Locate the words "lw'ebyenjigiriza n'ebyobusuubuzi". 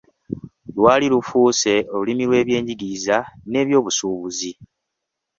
2.27-4.51